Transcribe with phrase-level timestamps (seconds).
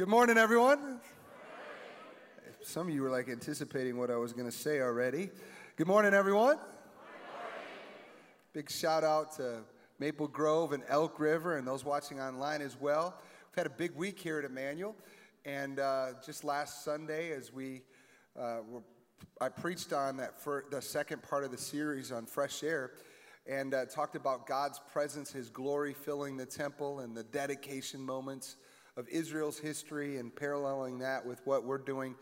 [0.00, 0.98] Good morning, everyone.
[2.62, 5.28] Some of you were like anticipating what I was going to say already.
[5.76, 6.56] Good morning, everyone.
[8.54, 9.58] Big shout out to
[9.98, 13.14] Maple Grove and Elk River and those watching online as well.
[13.50, 14.96] We've had a big week here at Emmanuel,
[15.44, 17.82] and uh, just last Sunday, as we
[18.38, 18.80] uh, were,
[19.38, 22.92] I preached on that for the second part of the series on fresh air,
[23.46, 28.56] and uh, talked about God's presence, His glory filling the temple, and the dedication moments
[29.00, 32.14] of Israel's history, and paralleling that with what we're doing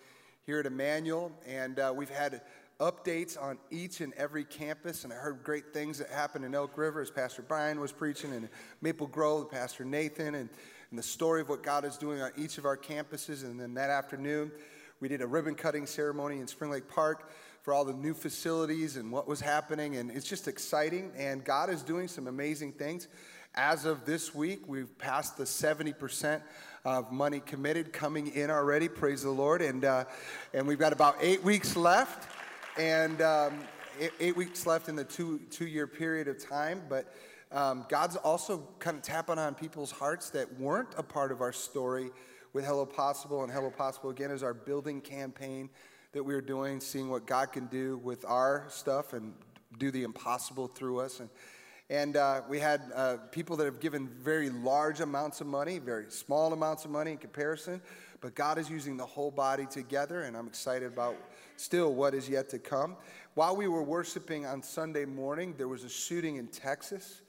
[0.47, 1.33] here at Emmanuel.
[1.45, 2.41] And uh, we've had
[2.79, 6.79] updates on each and every campus, and I heard great things that happened in Elk
[6.79, 8.48] River as Pastor Brian was preaching, and
[8.80, 10.48] Maple Grove, Pastor Nathan, and,
[10.91, 13.42] and the story of what God is doing on each of our campuses.
[13.42, 14.53] And then that afternoon,
[15.01, 17.29] we did a ribbon cutting ceremony in Spring Lake Park
[17.62, 21.11] for all the new facilities and what was happening, and it's just exciting.
[21.17, 23.09] And God is doing some amazing things.
[23.55, 26.42] As of this week, we've passed the 70%
[26.97, 28.88] of money committed coming in already.
[28.88, 29.60] Praise the Lord.
[29.60, 30.05] And, uh,
[30.55, 32.28] and we've got about eight weeks left,
[32.78, 33.61] and um,
[34.00, 36.83] eight, eight, weeks left in the two, two year period of time.
[36.89, 37.12] But
[37.53, 41.53] um, God's also kind of tapping on people's hearts that weren't a part of our
[41.53, 42.11] story
[42.53, 43.42] with Hello Possible.
[43.42, 45.69] And Hello Possible, again, is our building campaign
[46.12, 49.34] that we are doing, seeing what God can do with our stuff and
[49.78, 51.20] do the impossible through us.
[51.20, 51.28] And
[51.91, 56.11] and uh, we had uh, people that have given very large amounts of money, very
[56.11, 57.80] small amounts of money in comparison.
[58.20, 61.17] But God is using the whole body together, and I'm excited about
[61.56, 62.97] still what is yet to come.
[63.34, 67.22] While we were worshiping on Sunday morning, there was a shooting in Texas.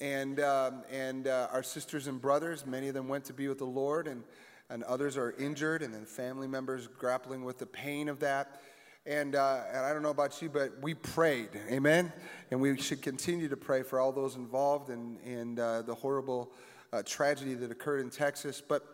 [0.00, 3.58] And, um, and uh, our sisters and brothers, many of them went to be with
[3.58, 4.24] the Lord, and,
[4.68, 8.60] and others are injured, and then family members grappling with the pain of that.
[9.06, 12.12] And, uh, and I don't know about you, but we prayed, amen?
[12.50, 16.52] And we should continue to pray for all those involved and, in uh, the horrible
[16.92, 18.60] uh, tragedy that occurred in Texas.
[18.66, 18.84] But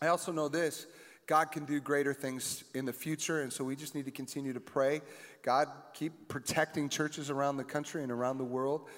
[0.00, 0.86] I also know this
[1.26, 4.52] God can do greater things in the future, and so we just need to continue
[4.52, 5.00] to pray.
[5.42, 8.88] God, keep protecting churches around the country and around the world.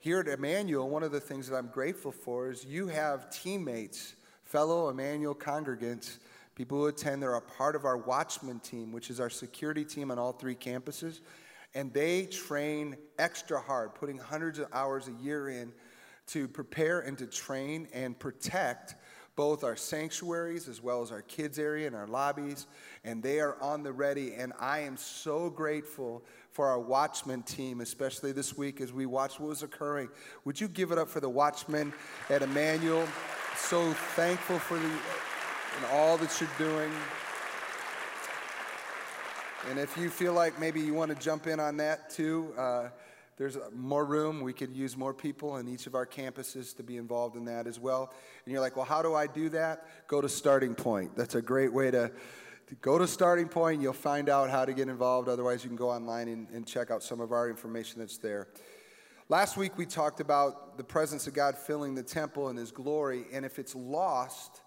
[0.00, 4.16] Here at Emmanuel, one of the things that I'm grateful for is you have teammates,
[4.44, 6.18] fellow Emmanuel congregants
[6.54, 10.10] People who attend, they're a part of our Watchman team, which is our security team
[10.10, 11.20] on all three campuses.
[11.74, 15.72] And they train extra hard, putting hundreds of hours a year in
[16.28, 18.94] to prepare and to train and protect
[19.36, 22.68] both our sanctuaries as well as our kids area and our lobbies.
[23.02, 27.80] And they are on the ready and i am so grateful for our watchman team
[27.80, 30.08] especially this week as we watch what was occurring.
[30.44, 31.92] Would you give it up for the watchmen
[32.30, 33.06] at emmanuel?
[33.56, 34.90] So thankful for the
[35.76, 36.90] and all that you're doing.
[39.70, 42.88] And if you feel like maybe you want to jump in on that too, uh,
[43.36, 44.42] there's more room.
[44.42, 47.66] We could use more people in each of our campuses to be involved in that
[47.66, 48.12] as well.
[48.44, 49.88] And you're like, well, how do I do that?
[50.06, 51.16] Go to Starting Point.
[51.16, 52.12] That's a great way to,
[52.68, 53.82] to go to Starting Point.
[53.82, 55.28] You'll find out how to get involved.
[55.28, 58.48] Otherwise, you can go online and, and check out some of our information that's there.
[59.28, 63.24] Last week, we talked about the presence of God filling the temple and His glory.
[63.32, 64.60] And if it's lost,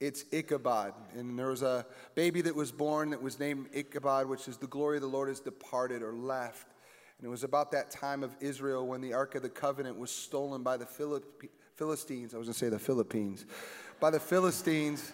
[0.00, 0.94] it's Ichabod.
[1.16, 4.66] And there was a baby that was born that was named Ichabod, which is the
[4.66, 6.68] glory of the Lord has departed or left.
[7.18, 10.10] And it was about that time of Israel when the Ark of the Covenant was
[10.10, 10.86] stolen by the
[11.76, 12.32] Philistines.
[12.32, 13.44] I was going to say the Philippines.
[13.98, 15.12] By the Philistines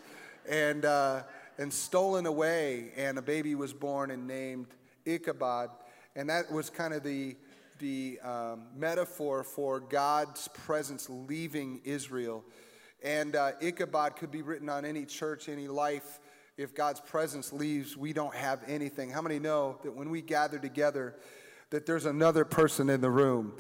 [0.49, 1.23] and, uh,
[1.57, 2.93] and stolen away.
[2.97, 4.67] And a baby was born and named
[5.07, 5.71] Ichabod.
[6.15, 7.37] And that was kind of the,
[7.79, 12.45] the um, metaphor for God's presence leaving Israel
[13.05, 16.19] and uh, Ichabod could be written on any church, any life.
[16.57, 19.11] If God's presence leaves, we don't have anything.
[19.11, 21.15] How many know that when we gather together,
[21.71, 23.53] that there's another person in the room?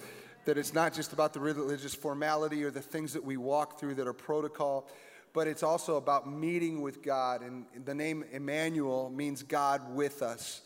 [0.46, 3.96] That it's not just about the religious formality or the things that we walk through
[3.96, 4.88] that are protocol,
[5.34, 7.42] but it's also about meeting with God.
[7.42, 10.62] And the name Emmanuel means God with us.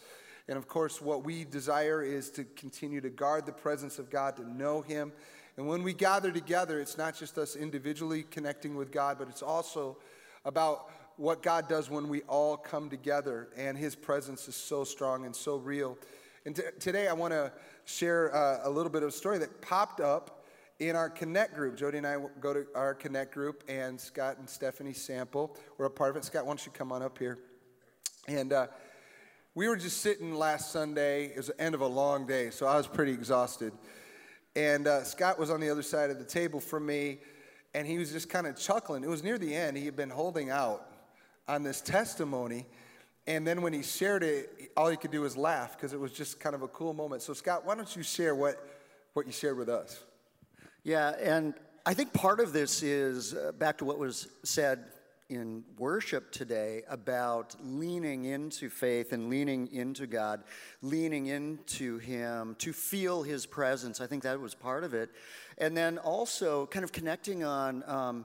[0.46, 4.36] And of course, what we desire is to continue to guard the presence of God,
[4.36, 5.12] to know Him,
[5.58, 9.42] and when we gather together, it's not just us individually connecting with God, but it's
[9.42, 9.96] also
[10.44, 13.48] about what God does when we all come together.
[13.56, 15.98] And His presence is so strong and so real.
[16.46, 17.50] And t- today I want to
[17.86, 20.44] share uh, a little bit of a story that popped up
[20.78, 21.76] in our Connect group.
[21.76, 25.90] Jody and I go to our Connect group, and Scott and Stephanie Sample were a
[25.90, 26.24] part of it.
[26.24, 27.36] Scott, why don't you come on up here?
[28.28, 28.68] And uh,
[29.56, 31.24] we were just sitting last Sunday.
[31.24, 33.72] It was the end of a long day, so I was pretty exhausted.
[34.58, 37.18] And uh, Scott was on the other side of the table from me,
[37.74, 39.04] and he was just kind of chuckling.
[39.04, 39.76] It was near the end.
[39.76, 40.84] He had been holding out
[41.46, 42.66] on this testimony.
[43.28, 46.10] And then when he shared it, all he could do was laugh because it was
[46.10, 47.22] just kind of a cool moment.
[47.22, 48.60] So, Scott, why don't you share what,
[49.12, 50.02] what you shared with us?
[50.82, 51.54] Yeah, and
[51.86, 54.86] I think part of this is uh, back to what was said
[55.28, 60.42] in worship today about leaning into faith and leaning into God,
[60.80, 64.00] leaning into Him to feel His presence.
[64.00, 65.10] I think that was part of it.
[65.58, 68.24] And then also kind of connecting on um,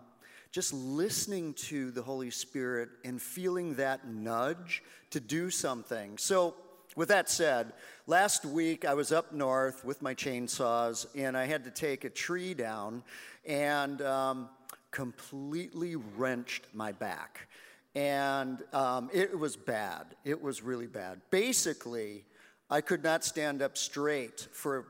[0.51, 6.17] just listening to the Holy Spirit and feeling that nudge to do something.
[6.17, 6.55] So,
[6.95, 7.73] with that said,
[8.05, 12.09] last week I was up north with my chainsaws and I had to take a
[12.09, 13.01] tree down
[13.45, 14.49] and um,
[14.93, 17.49] completely wrenched my back.
[17.95, 20.15] And um, it was bad.
[20.23, 21.19] It was really bad.
[21.29, 22.23] Basically,
[22.69, 24.87] I could not stand up straight for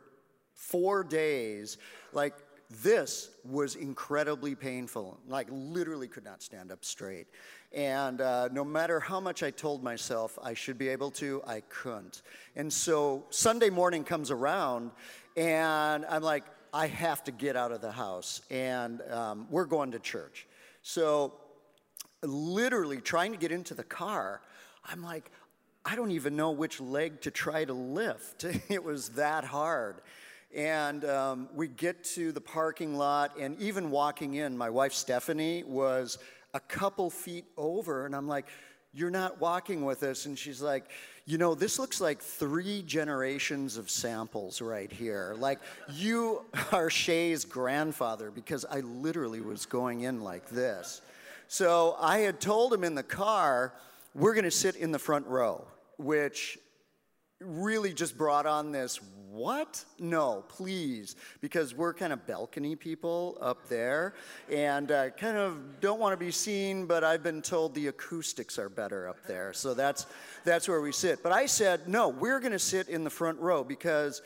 [0.53, 1.79] four days.
[2.13, 2.35] Like,
[2.81, 5.19] this was incredibly painful.
[5.27, 7.27] Like, literally could not stand up straight.
[7.73, 11.61] And uh, no matter how much I told myself I should be able to, I
[11.69, 12.21] couldn't.
[12.55, 14.91] And so Sunday morning comes around,
[15.35, 19.91] and I'm like, I have to get out of the house, and um, we're going
[19.91, 20.47] to church.
[20.81, 21.33] So,
[22.23, 24.41] literally trying to get into the car,
[24.83, 25.29] I'm like,
[25.85, 28.43] I don't even know which leg to try to lift.
[28.69, 30.01] it was that hard.
[30.55, 35.63] And um, we get to the parking lot, and even walking in, my wife Stephanie
[35.63, 36.17] was
[36.55, 38.47] a couple feet over, and I'm like,
[38.93, 40.25] You're not walking with us.
[40.25, 40.89] And she's like,
[41.25, 45.35] You know, this looks like three generations of samples right here.
[45.39, 45.59] Like,
[45.93, 46.43] you
[46.73, 51.01] are Shay's grandfather, because I literally was going in like this.
[51.47, 53.73] So I had told him in the car,
[54.15, 55.65] We're going to sit in the front row,
[55.97, 56.59] which
[57.39, 58.99] really just brought on this
[59.33, 59.83] what?
[59.99, 64.13] No, please, because we're kind of balcony people up there
[64.51, 68.59] and uh, kind of don't want to be seen, but I've been told the acoustics
[68.59, 69.51] are better up there.
[69.51, 70.05] So that's,
[70.45, 71.23] that's where we sit.
[71.23, 74.21] But I said, no, we're going to sit in the front row because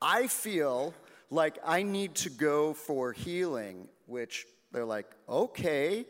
[0.00, 0.94] I feel
[1.30, 6.06] like I need to go for healing, which they're like, okay,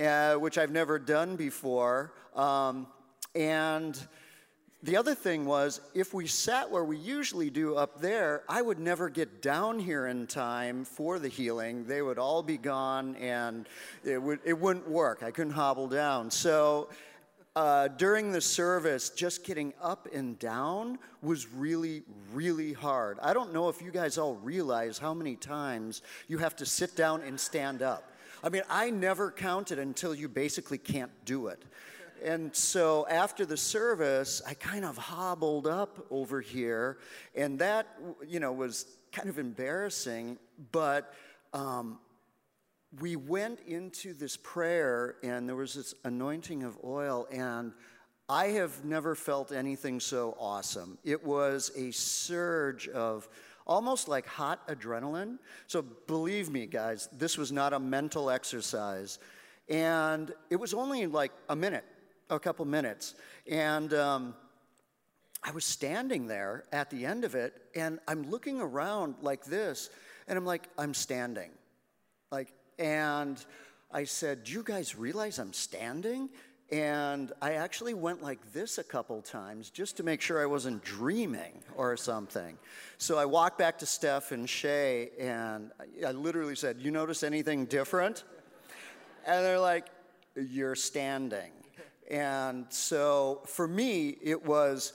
[0.00, 2.14] uh, which I've never done before.
[2.34, 2.86] Um,
[3.34, 3.98] and
[4.82, 8.78] the other thing was, if we sat where we usually do up there, I would
[8.78, 11.84] never get down here in time for the healing.
[11.84, 13.68] They would all be gone and
[14.04, 15.22] it, would, it wouldn't work.
[15.22, 16.30] I couldn't hobble down.
[16.30, 16.88] So
[17.56, 23.18] uh, during the service, just getting up and down was really, really hard.
[23.20, 26.96] I don't know if you guys all realize how many times you have to sit
[26.96, 28.10] down and stand up.
[28.42, 31.62] I mean, I never counted until you basically can't do it.
[32.22, 36.98] And so after the service, I kind of hobbled up over here,
[37.34, 37.86] and that,
[38.26, 40.38] you know, was kind of embarrassing,
[40.72, 41.14] but
[41.52, 41.98] um,
[43.00, 47.72] we went into this prayer, and there was this anointing of oil, and
[48.28, 50.98] I have never felt anything so awesome.
[51.04, 53.28] It was a surge of
[53.66, 55.38] almost like hot adrenaline.
[55.66, 59.18] So believe me, guys, this was not a mental exercise.
[59.68, 61.84] And it was only like a minute
[62.30, 63.14] a couple minutes.
[63.50, 64.34] And um,
[65.42, 69.90] I was standing there at the end of it, and I'm looking around like this,
[70.28, 71.50] and I'm like, I'm standing.
[72.30, 73.44] Like, and
[73.90, 76.30] I said, Do you guys realize I'm standing?
[76.72, 80.84] And I actually went like this a couple times just to make sure I wasn't
[80.84, 82.56] dreaming or something.
[82.96, 85.72] So I walked back to Steph and Shay, and
[86.06, 88.24] I literally said, You notice anything different?
[89.26, 89.86] And they're like,
[90.36, 91.50] You're standing.
[92.10, 94.92] And so for me, it was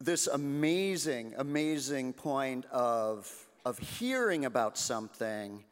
[0.00, 3.32] this amazing, amazing point of,
[3.64, 5.64] of hearing about something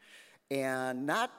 [0.49, 1.31] and not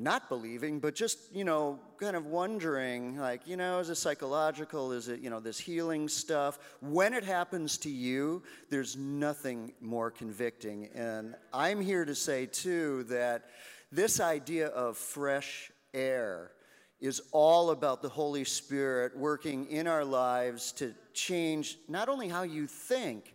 [0.00, 4.92] not believing, but just, you know, kind of wondering, like, you know, is it psychological?
[4.92, 6.58] Is it, you know, this healing stuff?
[6.80, 10.88] When it happens to you, there's nothing more convicting.
[10.94, 13.50] And I'm here to say, too, that
[13.92, 16.52] this idea of fresh air
[17.00, 22.42] is all about the Holy Spirit working in our lives to change not only how
[22.42, 23.34] you think,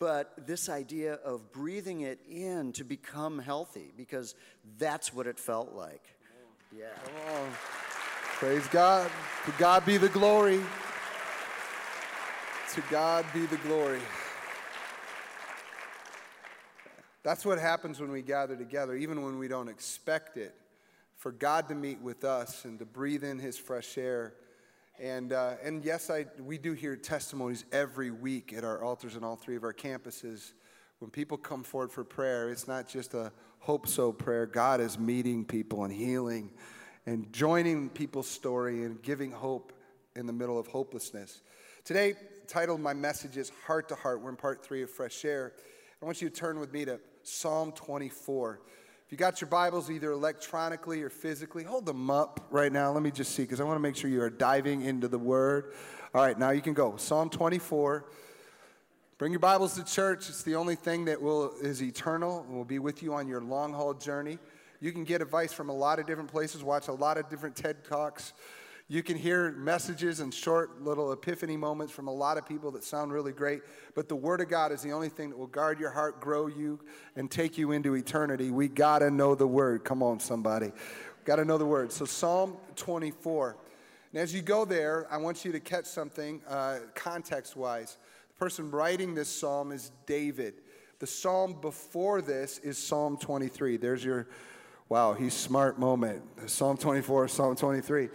[0.00, 4.34] but this idea of breathing it in to become healthy, because
[4.78, 6.02] that's what it felt like.
[6.76, 6.86] Yeah.
[7.04, 7.50] Come on.
[8.38, 9.08] Praise God.
[9.46, 10.60] To God be the glory.
[12.74, 14.00] To God be the glory.
[17.22, 20.54] That's what happens when we gather together, even when we don't expect it
[21.24, 24.34] for God to meet with us and to breathe in His fresh air.
[25.00, 29.24] And, uh, and yes, I, we do hear testimonies every week at our altars in
[29.24, 30.52] all three of our campuses.
[30.98, 34.44] When people come forward for prayer, it's not just a hope so prayer.
[34.44, 36.50] God is meeting people and healing
[37.06, 39.72] and joining people's story and giving hope
[40.16, 41.40] in the middle of hopelessness.
[41.84, 42.16] Today,
[42.48, 44.20] titled my message is Heart to Heart.
[44.20, 45.54] We're in part three of Fresh Air.
[46.02, 48.60] I want you to turn with me to Psalm 24
[49.14, 52.90] you got your Bibles either electronically or physically, hold them up right now.
[52.90, 55.20] Let me just see, because I want to make sure you are diving into the
[55.20, 55.72] Word.
[56.12, 56.96] All right, now you can go.
[56.96, 58.06] Psalm 24.
[59.18, 60.28] Bring your Bibles to church.
[60.28, 63.40] It's the only thing that will is eternal and will be with you on your
[63.40, 64.40] long haul journey.
[64.80, 67.54] You can get advice from a lot of different places, watch a lot of different
[67.54, 68.32] TED Talks.
[68.86, 72.84] You can hear messages and short little epiphany moments from a lot of people that
[72.84, 73.62] sound really great,
[73.94, 76.48] but the Word of God is the only thing that will guard your heart, grow
[76.48, 76.78] you,
[77.16, 78.50] and take you into eternity.
[78.50, 79.84] We got to know the Word.
[79.84, 80.70] Come on, somebody.
[81.24, 81.92] Got to know the Word.
[81.92, 83.56] So, Psalm 24.
[84.12, 87.96] And as you go there, I want you to catch something uh, context wise.
[88.28, 90.60] The person writing this psalm is David.
[90.98, 93.78] The psalm before this is Psalm 23.
[93.78, 94.28] There's your,
[94.90, 96.22] wow, he's smart moment.
[96.50, 98.10] Psalm 24, Psalm 23.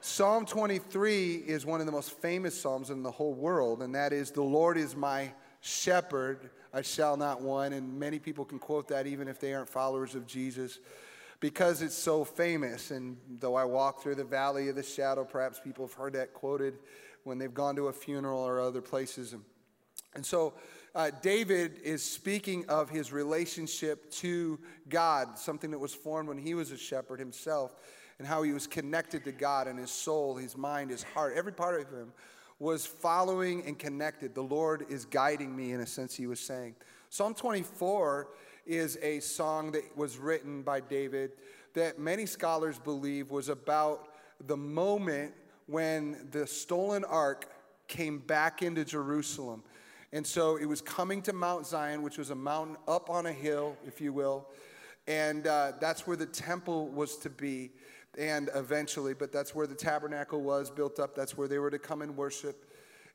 [0.00, 4.12] Psalm 23 is one of the most famous Psalms in the whole world, and that
[4.12, 7.74] is, The Lord is my shepherd, I shall not want.
[7.74, 10.78] And many people can quote that even if they aren't followers of Jesus
[11.40, 12.92] because it's so famous.
[12.92, 16.32] And though I walk through the valley of the shadow, perhaps people have heard that
[16.32, 16.78] quoted
[17.24, 19.34] when they've gone to a funeral or other places.
[20.14, 20.54] And, so
[20.94, 26.54] uh, David is speaking of his relationship to God, something that was formed when he
[26.54, 27.76] was a shepherd himself
[28.18, 31.52] and how he was connected to God and his soul, his mind, his heart, every
[31.52, 32.12] part of him
[32.58, 34.34] was following and connected.
[34.34, 36.74] The Lord is guiding me, in a sense, he was saying.
[37.10, 38.28] Psalm 24
[38.66, 41.32] is a song that was written by David
[41.74, 44.08] that many scholars believe was about
[44.46, 45.32] the moment
[45.66, 47.48] when the stolen ark
[47.86, 49.62] came back into Jerusalem.
[50.12, 53.32] And so it was coming to Mount Zion, which was a mountain up on a
[53.32, 54.48] hill, if you will.
[55.06, 57.70] And uh, that's where the temple was to be
[58.18, 61.14] and eventually, but that's where the tabernacle was built up.
[61.14, 62.64] That's where they were to come and worship.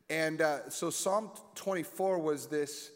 [0.10, 2.92] And uh, so Psalm 24 was this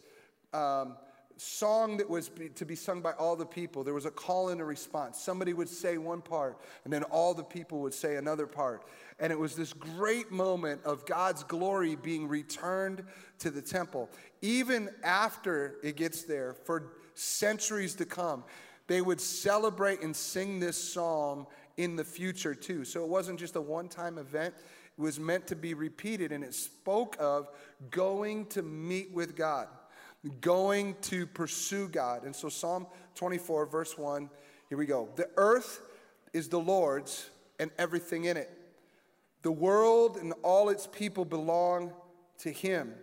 [0.54, 0.96] um,
[1.36, 3.84] song that was be, to be sung by all the people.
[3.84, 5.20] There was a call and a response.
[5.20, 8.84] Somebody would say one part, and then all the people would say another part.
[9.20, 13.04] And it was this great moment of God's glory being returned
[13.40, 14.10] to the temple.
[14.42, 18.44] Even after it gets there, for centuries to come,
[18.88, 21.48] they would celebrate and sing this psalm
[21.78, 22.84] in the future too.
[22.84, 24.54] So it wasn't just a one time event,
[24.98, 27.50] it was meant to be repeated, and it spoke of
[27.92, 29.68] going to meet with God,
[30.42, 32.24] going to pursue God.
[32.24, 34.30] And so Psalm 24, verse 1,
[34.70, 35.08] here we go.
[35.16, 35.82] The earth
[36.34, 37.30] is the Lord's
[37.60, 38.50] and everything in it.
[39.44, 41.94] The world and all its people belong
[42.40, 42.94] to him.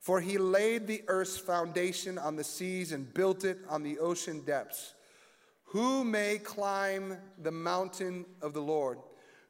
[0.00, 4.40] For he laid the earth's foundation on the seas and built it on the ocean
[4.40, 4.94] depths.
[5.72, 8.98] Who may climb the mountain of the Lord?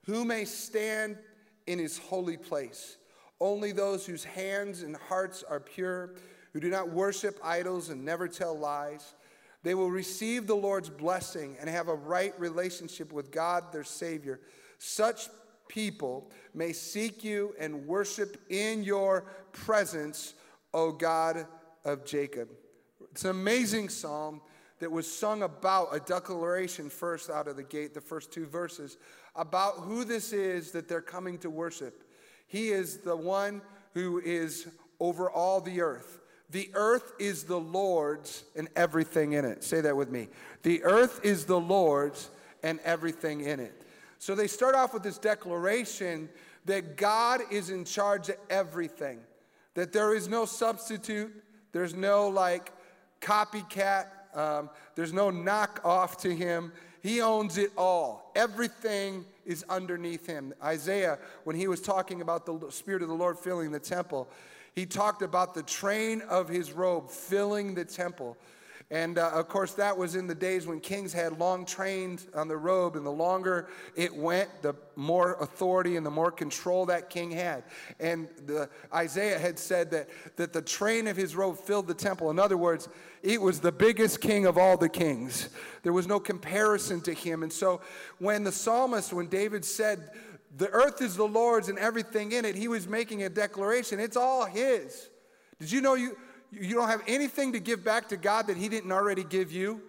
[0.05, 1.19] Who may stand
[1.67, 2.97] in his holy place?
[3.41, 6.15] Only those whose hands and hearts are pure,
[6.53, 9.17] who do not worship idols and never tell lies.
[9.65, 14.39] They will receive the Lord's blessing and have a right relationship with God, their Savior.
[14.79, 15.29] Such
[15.67, 20.35] people may seek you and worship in your presence,
[20.73, 21.49] O God
[21.85, 22.49] of Jacob.
[23.11, 24.41] It's an amazing psalm
[24.83, 28.97] that was sung about a declaration first out of the gate, the first two verses,
[29.37, 32.03] about who this is that they're coming to worship.
[32.49, 33.63] He is the one
[33.95, 34.67] who is
[34.99, 36.19] over all the earth.
[36.51, 39.63] The earth is the Lord's and everything in it.
[39.63, 40.27] Say that with me.
[40.65, 42.29] The earth is the Lord's
[42.65, 43.85] and everything in it.
[44.19, 46.29] So they start off with this declaration
[46.65, 49.21] that God is in charge of everything,
[49.75, 51.33] that there is no substitute,
[51.71, 52.73] there's no like
[53.21, 56.73] copycat um, there's no knock off to him.
[57.03, 58.31] He owns it all.
[58.35, 60.55] Everything is underneath him.
[60.63, 64.29] Isaiah, when he was talking about the Spirit of the Lord filling the temple,
[64.75, 68.37] he talked about the train of his robe filling the temple.
[68.93, 72.47] And uh, of course, that was in the days when kings had long trains on
[72.47, 77.09] the robe, and the longer it went, the more authority and the more control that
[77.09, 77.65] king had.
[77.99, 82.31] And the, Isaiah had said that, that the train of his robe filled the temple.
[82.31, 82.91] In other words,
[83.23, 85.49] it was the biggest king of all the kings.
[85.85, 87.43] There was no comparison to him.
[87.43, 87.81] And so
[88.19, 90.11] when the psalmist, when David said,
[90.59, 93.99] the earth is the Lord's and everything in it, he was making a declaration.
[93.99, 95.09] It's all his.
[95.59, 96.15] Did you know you?
[96.53, 99.81] You don't have anything to give back to God that He didn't already give you.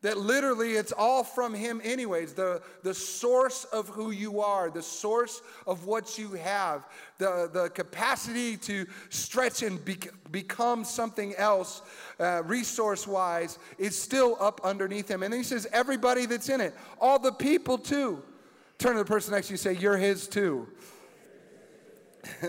[0.00, 2.32] That literally it's all from Him, anyways.
[2.32, 6.86] The, the source of who you are, the source of what you have,
[7.18, 9.98] the, the capacity to stretch and be,
[10.30, 11.82] become something else,
[12.20, 15.22] uh, resource wise, is still up underneath Him.
[15.22, 18.22] And He says, everybody that's in it, all the people too.
[18.78, 20.68] Turn to the person next to you say, You're His too.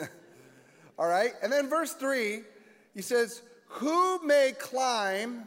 [0.99, 1.31] all right?
[1.41, 2.43] And then verse 3
[2.93, 5.45] he says, Who may climb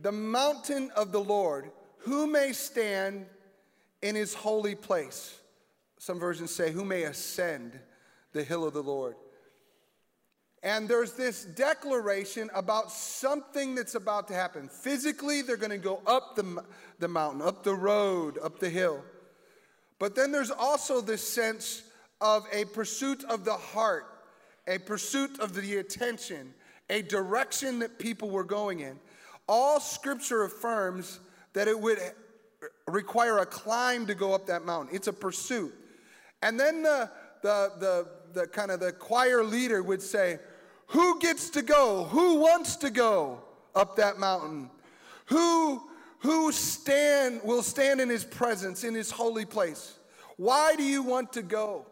[0.00, 3.26] the mountain of the Lord, who may stand
[4.02, 5.38] in his holy place?
[5.98, 7.78] Some versions say, who may ascend
[8.32, 9.16] the hill of the Lord?
[10.62, 14.68] And there's this declaration about something that's about to happen.
[14.68, 16.64] Physically, they're going to go up the,
[16.98, 19.04] the mountain, up the road, up the hill.
[19.98, 21.82] But then there's also this sense
[22.20, 24.06] of a pursuit of the heart,
[24.66, 26.52] a pursuit of the attention,
[26.90, 28.98] a direction that people were going in.
[29.48, 31.20] All scripture affirms
[31.52, 31.98] that it would
[32.86, 34.94] require a climb to go up that mountain.
[34.94, 35.74] It's a pursuit.
[36.42, 37.10] And then the,
[37.42, 40.38] the, the, the kind of the choir leader would say,
[40.88, 42.04] Who gets to go?
[42.04, 43.42] Who wants to go
[43.74, 44.70] up that mountain?
[45.26, 45.82] Who,
[46.20, 49.98] who stand, will stand in his presence, in his holy place?
[50.36, 51.86] Why do you want to go?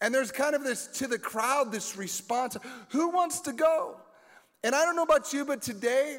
[0.00, 2.56] And there's kind of this to the crowd, this response
[2.90, 3.96] who wants to go?
[4.62, 6.18] And I don't know about you, but today,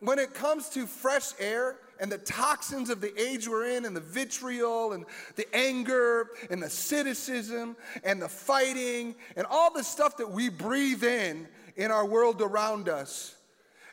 [0.00, 3.94] when it comes to fresh air and the toxins of the age we're in, and
[3.94, 5.04] the vitriol, and
[5.36, 11.04] the anger, and the cynicism, and the fighting, and all the stuff that we breathe
[11.04, 13.36] in in our world around us.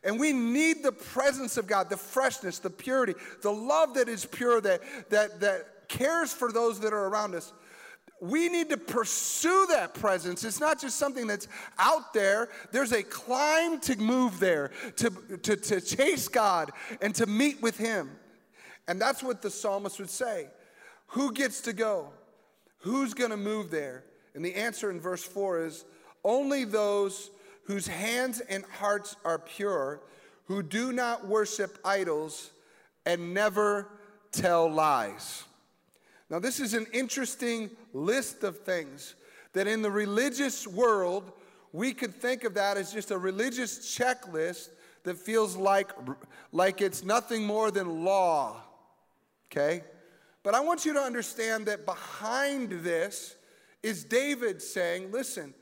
[0.04, 4.26] And we need the presence of God, the freshness, the purity, the love that is
[4.26, 7.54] pure, that, that, that cares for those that are around us
[8.22, 10.44] we need to pursue that presence.
[10.44, 11.48] It's not just something that's
[11.78, 12.50] out there.
[12.72, 15.10] There's a climb to move there, to,
[15.44, 16.72] to, to chase God
[17.02, 18.12] and to meet with Him.
[18.88, 20.48] And that's what the psalmist would say.
[21.08, 22.10] Who gets to go?
[22.80, 24.04] Who's going to move there?
[24.36, 25.86] And the answer in verse 4 is
[26.24, 27.32] only those
[27.64, 30.02] whose hands and hearts are pure,
[30.46, 32.52] who do not worship idols
[33.06, 33.88] and never
[34.32, 35.44] tell lies.
[36.30, 39.16] Now, this is an interesting list of things
[39.54, 41.32] that in the religious world,
[41.74, 44.70] we could think of that as just a religious checklist
[45.04, 45.92] that feels like,
[46.52, 48.62] like it's nothing more than law.
[49.52, 49.84] Okay?
[50.44, 53.36] But I want you to understand that behind this
[53.82, 55.54] is David saying, listen,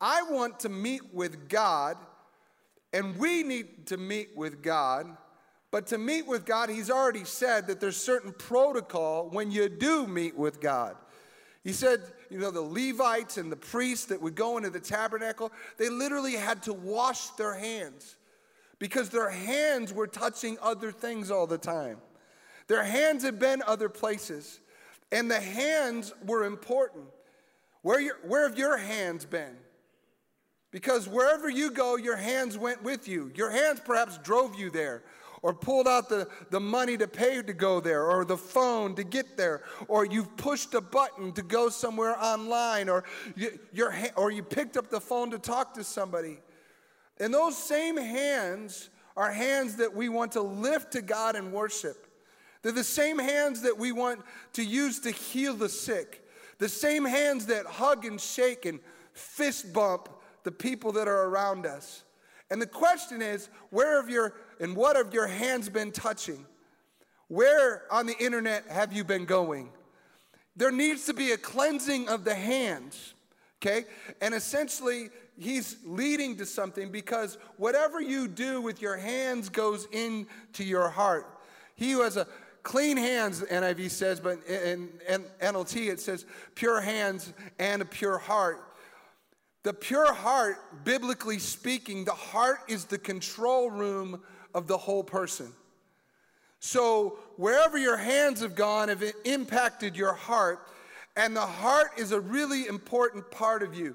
[0.00, 1.96] I want to meet with God,
[2.92, 5.16] and we need to meet with God
[5.70, 10.06] but to meet with God, he's already said that there's certain protocol when you do
[10.06, 10.96] meet with God.
[11.64, 12.00] He said,
[12.30, 16.34] you know, the Levites and the priests that would go into the tabernacle, they literally
[16.34, 18.16] had to wash their hands
[18.78, 21.98] because their hands were touching other things all the time.
[22.68, 24.60] Their hands had been other places,
[25.10, 27.06] and the hands were important.
[27.82, 29.56] Where, your, where have your hands been?
[30.70, 33.32] Because wherever you go, your hands went with you.
[33.34, 35.02] Your hands perhaps drove you there
[35.42, 39.04] or pulled out the, the money to pay to go there, or the phone to
[39.04, 44.30] get there, or you've pushed a button to go somewhere online, or you, your, or
[44.30, 46.38] you picked up the phone to talk to somebody.
[47.18, 52.06] And those same hands are hands that we want to lift to God and worship.
[52.62, 54.20] They're the same hands that we want
[54.54, 56.26] to use to heal the sick,
[56.58, 58.80] the same hands that hug and shake and
[59.12, 60.08] fist bump
[60.42, 62.04] the people that are around us.
[62.50, 66.44] And the question is, where have your and what have your hands been touching?
[67.28, 69.70] Where on the internet have you been going?
[70.56, 73.14] There needs to be a cleansing of the hands,
[73.60, 73.84] okay?
[74.20, 80.64] And essentially, he's leading to something because whatever you do with your hands goes into
[80.64, 81.26] your heart.
[81.74, 82.26] He who has a
[82.62, 88.18] clean hands, NIV says, but in, in NLT it says pure hands and a pure
[88.18, 88.62] heart.
[89.62, 94.22] The pure heart, biblically speaking, the heart is the control room
[94.56, 95.52] of the whole person.
[96.58, 100.66] So, wherever your hands have gone, have impacted your heart,
[101.14, 103.94] and the heart is a really important part of you.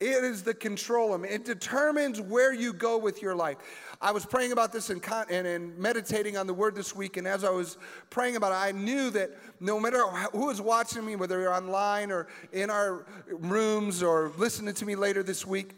[0.00, 1.14] It is the control.
[1.24, 3.56] It determines where you go with your life.
[4.00, 7.26] I was praying about this and, and, and, meditating on the word this week, and
[7.26, 7.78] as I was
[8.10, 12.12] praying about it, I knew that no matter who is watching me, whether you're online
[12.12, 15.76] or in our rooms or listening to me later this week,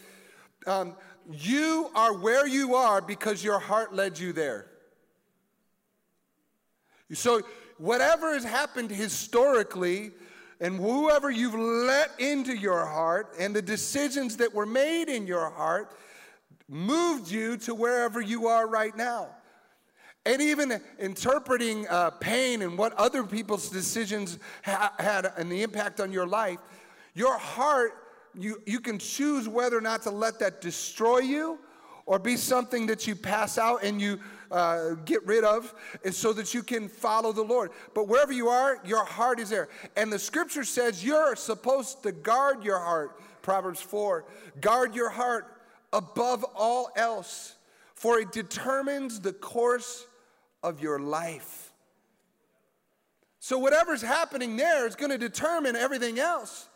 [0.66, 0.94] um,
[1.33, 4.66] you are where you are because your heart led you there.
[7.12, 7.42] So,
[7.79, 10.12] whatever has happened historically,
[10.61, 15.50] and whoever you've let into your heart, and the decisions that were made in your
[15.50, 15.94] heart,
[16.68, 19.29] moved you to wherever you are right now.
[20.27, 26.00] And even interpreting uh, pain and what other people's decisions ha- had and the impact
[26.00, 26.59] on your life,
[27.14, 27.92] your heart,
[28.38, 31.59] you, you can choose whether or not to let that destroy you
[32.07, 34.20] or be something that you pass out and you
[34.51, 37.70] uh, get rid of and so that you can follow the Lord.
[37.94, 39.68] But wherever you are, your heart is there.
[39.97, 43.20] And the scripture says you're supposed to guard your heart.
[43.42, 44.25] Proverbs 4
[44.61, 45.47] guard your heart
[45.92, 47.55] above all else,
[47.94, 50.07] for it determines the course
[50.62, 51.73] of your life.
[53.38, 56.68] So, whatever's happening there is going to determine everything else.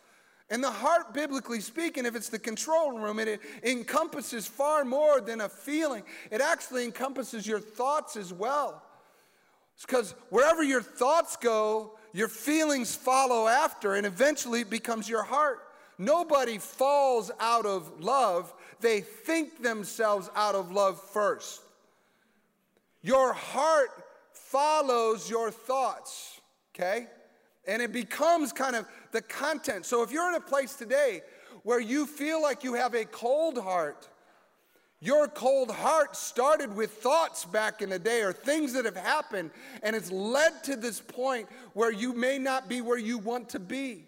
[0.51, 5.43] And the heart, biblically speaking, if it's the control room, it, encompasses far more than
[5.43, 6.03] a feeling.
[6.31, 8.83] It actually encompasses your thoughts as well.
[9.81, 15.61] Because wherever your thoughts go, your feelings follow after, and eventually it becomes your heart.
[15.99, 21.61] Nobody falls out of love, they think themselves out of love first.
[23.03, 23.91] Your heart
[24.33, 26.41] follows your thoughts,
[26.75, 27.09] okay?
[27.69, 29.87] And it becomes kind of the content.
[29.87, 31.23] So if you're in a place today
[31.63, 34.09] where you feel like you have a cold heart,
[35.01, 39.51] your cold heart started with thoughts back in the day or things that have happened,
[39.85, 43.61] and it's led to this point where you may not be where you want to
[43.61, 44.07] be.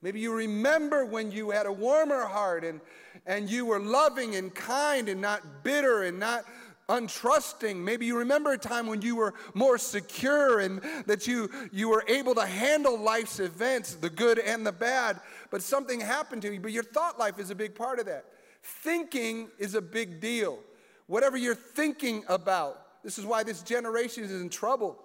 [0.00, 2.80] Maybe you remember when you had a warmer heart and,
[3.26, 6.44] and you were loving and kind and not bitter and not
[6.88, 7.76] untrusting.
[7.76, 12.04] Maybe you remember a time when you were more secure and that you, you were
[12.06, 15.20] able to handle life's events, the good and the bad,
[15.50, 16.60] but something happened to you.
[16.60, 18.24] But your thought life is a big part of that.
[18.62, 20.58] Thinking is a big deal.
[21.06, 24.98] Whatever you're thinking about, this is why this generation is in trouble.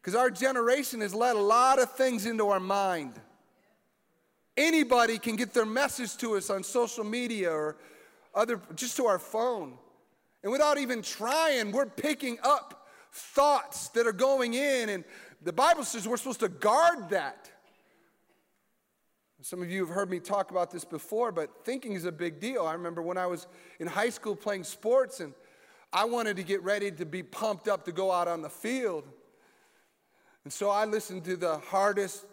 [0.00, 3.14] Because our generation has let a lot of things into our mind.
[4.56, 7.76] Anybody can get their message to us on social media or
[8.34, 9.78] other, just to our phone.
[10.42, 14.88] And without even trying, we're picking up thoughts that are going in.
[14.88, 15.04] And
[15.42, 17.50] the Bible says we're supposed to guard that.
[19.40, 22.38] Some of you have heard me talk about this before, but thinking is a big
[22.38, 22.64] deal.
[22.64, 23.48] I remember when I was
[23.80, 25.34] in high school playing sports and
[25.92, 29.04] I wanted to get ready to be pumped up to go out on the field.
[30.44, 32.24] And so I listened to the hardest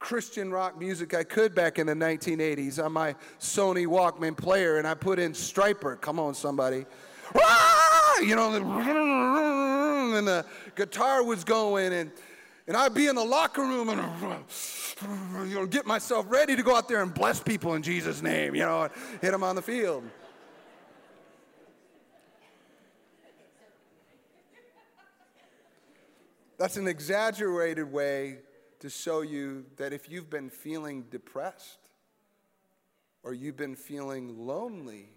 [0.00, 4.86] Christian rock music I could back in the 1980s on my Sony Walkman player, and
[4.86, 6.00] I put in Stryper.
[6.00, 6.84] Come on, somebody.
[7.36, 8.20] Ah!
[8.20, 8.54] You know,
[10.16, 12.12] and the guitar was going, and,
[12.66, 14.00] and I'd be in the locker room and
[15.50, 18.54] you know, get myself ready to go out there and bless people in Jesus' name,
[18.54, 18.88] you know,
[19.20, 20.04] hit them on the field.
[26.56, 28.38] That's an exaggerated way
[28.78, 31.78] to show you that if you've been feeling depressed,
[33.24, 35.08] or you've been feeling lonely,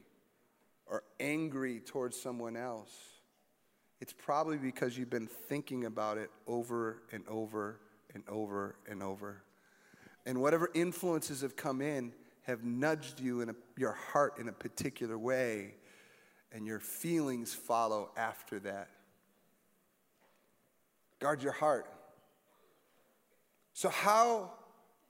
[0.89, 2.93] or angry towards someone else,
[4.00, 7.80] it's probably because you've been thinking about it over and over
[8.13, 9.43] and over and over.
[10.26, 14.54] And whatever influences have come in have nudged you in a, your heart in a
[14.54, 15.76] particular way,
[16.52, 18.89] and your feelings follow after that.
[21.19, 21.88] Guard your heart.
[23.73, 24.54] So, how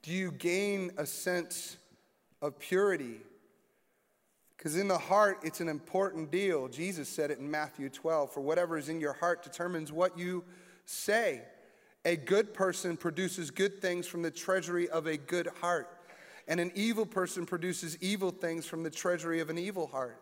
[0.01, 1.77] do you gain a sense
[2.41, 3.17] of purity?
[4.57, 6.67] Because in the heart, it's an important deal.
[6.67, 10.43] Jesus said it in Matthew 12 For whatever is in your heart determines what you
[10.85, 11.43] say.
[12.05, 15.89] A good person produces good things from the treasury of a good heart,
[16.47, 20.21] and an evil person produces evil things from the treasury of an evil heart.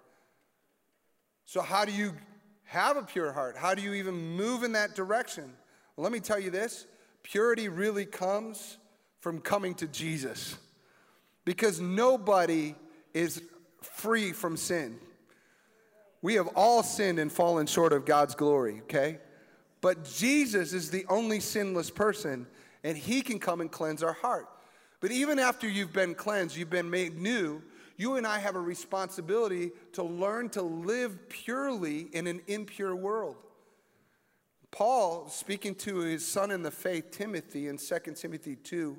[1.45, 2.13] So, how do you
[2.63, 3.55] have a pure heart?
[3.55, 5.53] How do you even move in that direction?
[5.95, 6.87] Well, let me tell you this
[7.23, 8.77] purity really comes
[9.19, 10.55] from coming to Jesus
[11.45, 12.75] because nobody
[13.13, 13.41] is
[13.85, 14.99] free from sin.
[16.21, 19.19] We have all sinned and fallen short of God's glory, okay?
[19.81, 22.47] But Jesus is the only sinless person,
[22.83, 24.47] and He can come and cleanse our heart.
[25.01, 27.61] But even after you've been cleansed, you've been made new,
[27.97, 33.35] you and I have a responsibility to learn to live purely in an impure world.
[34.71, 38.97] Paul, speaking to his son in the faith, Timothy, in 2 Timothy 2,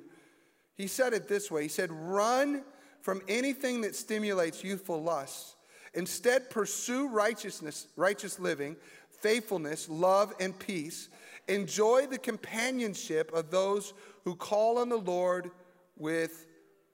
[0.75, 2.63] he said it this way He said, Run
[3.01, 5.55] from anything that stimulates youthful lusts.
[5.93, 8.75] Instead, pursue righteousness, righteous living,
[9.09, 11.09] faithfulness, love, and peace.
[11.47, 15.49] Enjoy the companionship of those who call on the Lord
[15.95, 16.45] with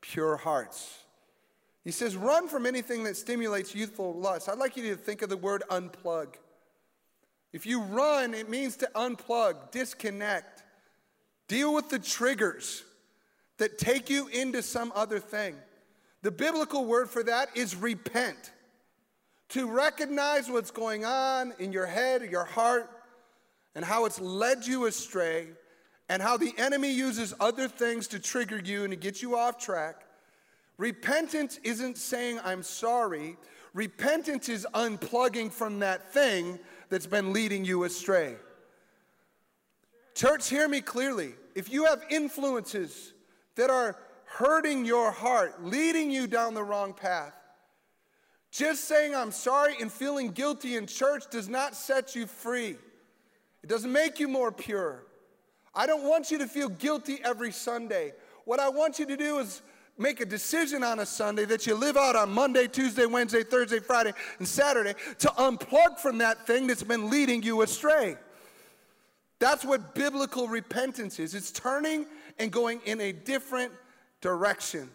[0.01, 0.99] pure hearts.
[1.83, 4.47] He says, run from anything that stimulates youthful lust.
[4.47, 6.35] I'd like you to think of the word unplug.
[7.51, 10.63] If you run, it means to unplug, disconnect,
[11.47, 12.83] deal with the triggers
[13.57, 15.55] that take you into some other thing.
[16.23, 18.51] The biblical word for that is repent.
[19.49, 22.89] To recognize what's going on in your head, your heart,
[23.75, 25.47] and how it's led you astray,
[26.09, 29.59] and how the enemy uses other things to trigger you and to get you off
[29.59, 30.05] track.
[30.77, 33.37] Repentance isn't saying, I'm sorry.
[33.73, 36.57] Repentance is unplugging from that thing
[36.89, 38.35] that's been leading you astray.
[40.15, 41.33] Church, hear me clearly.
[41.53, 43.13] If you have influences
[43.55, 43.97] that are
[44.33, 47.33] hurting your heart, leading you down the wrong path.
[48.51, 52.75] Just saying I'm sorry and feeling guilty in church does not set you free.
[53.63, 55.05] It doesn't make you more pure.
[55.75, 58.13] I don't want you to feel guilty every Sunday.
[58.45, 59.61] What I want you to do is
[59.99, 63.79] make a decision on a Sunday that you live out on Monday, Tuesday, Wednesday, Thursday,
[63.79, 68.17] Friday, and Saturday to unplug from that thing that's been leading you astray.
[69.37, 72.07] That's what biblical repentance is it's turning
[72.39, 73.71] and going in a different
[74.23, 74.89] direction.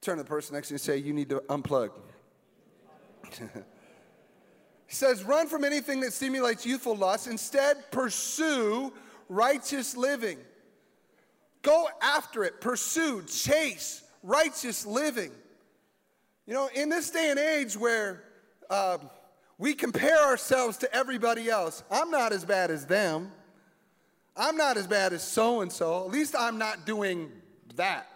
[0.00, 1.90] Turn to the person next to you and say, You need to unplug.
[3.38, 3.46] he
[4.88, 7.28] says, Run from anything that stimulates youthful lust.
[7.28, 8.92] Instead, pursue
[9.28, 10.38] righteous living.
[11.60, 15.30] Go after it, pursue, chase righteous living.
[16.46, 18.24] You know, in this day and age where
[18.68, 18.98] uh,
[19.58, 23.30] we compare ourselves to everybody else, I'm not as bad as them.
[24.36, 26.04] I'm not as bad as so and so.
[26.06, 27.30] At least I'm not doing
[27.76, 28.08] that.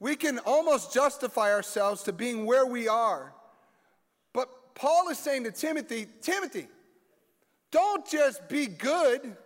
[0.00, 3.34] We can almost justify ourselves to being where we are.
[4.32, 6.66] But Paul is saying to Timothy, Timothy,
[7.70, 9.36] don't just be good,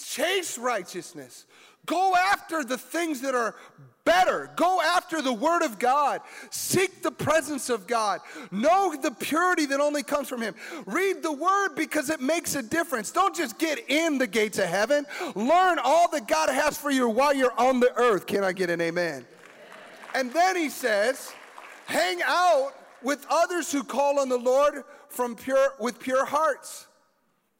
[0.00, 1.46] chase righteousness.
[1.86, 3.56] Go after the things that are
[4.04, 4.50] better.
[4.56, 6.20] Go after the Word of God.
[6.50, 8.20] Seek the presence of God.
[8.50, 10.54] Know the purity that only comes from Him.
[10.84, 13.10] Read the Word because it makes a difference.
[13.10, 15.06] Don't just get in the gates of heaven.
[15.34, 18.26] Learn all that God has for you while you're on the earth.
[18.26, 19.24] Can I get an amen?
[20.14, 21.32] And then He says,
[21.86, 26.86] hang out with others who call on the Lord from pure, with pure hearts.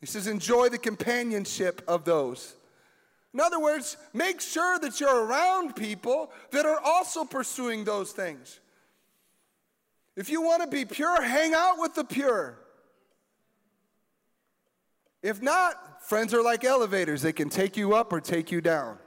[0.00, 2.54] He says, enjoy the companionship of those.
[3.34, 8.60] In other words, make sure that you're around people that are also pursuing those things.
[10.16, 12.58] If you want to be pure, hang out with the pure.
[15.22, 18.98] If not, friends are like elevators, they can take you up or take you down.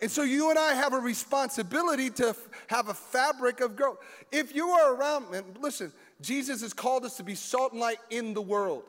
[0.00, 2.36] And so you and I have a responsibility to
[2.68, 3.98] have a fabric of growth.
[4.30, 7.98] If you are around, and listen, Jesus has called us to be salt and light
[8.10, 8.84] in the world.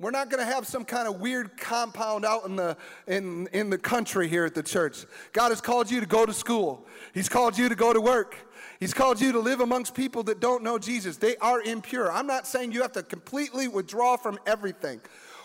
[0.00, 3.70] We're not going to have some kind of weird compound out in the, in, in
[3.70, 5.04] the country here at the church.
[5.32, 8.36] God has called you to go to school, He's called you to go to work.
[8.80, 11.16] He's called you to live amongst people that don't know Jesus.
[11.16, 12.12] They are impure.
[12.12, 15.00] I'm not saying you have to completely withdraw from everything.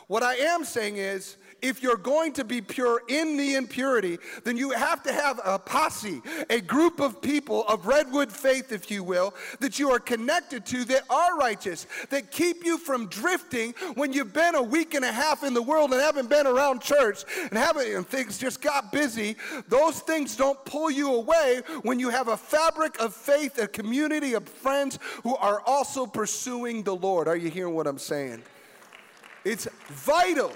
[0.08, 4.58] What I am saying is, if you're going to be pure in the impurity, then
[4.58, 9.04] you have to have a posse, a group of people of redwood faith, if you
[9.04, 14.14] will, that you are connected to that are righteous, that keep you from drifting when
[14.14, 17.24] you've been a week and a half in the world and haven't been around church
[17.50, 19.36] and haven't and things just got busy.
[19.68, 24.34] Those things don't pull you away when you have a fabric of faith, a community
[24.34, 27.28] of friends who are also pursuing the Lord.
[27.28, 28.42] Are you hearing what I'm saying?
[29.46, 30.52] It's vital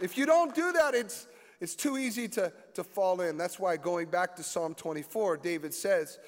[0.00, 1.26] if you don't do that, it's,
[1.60, 3.36] it's too easy to, to fall in.
[3.36, 6.18] That's why going back to Psalm 24, David says,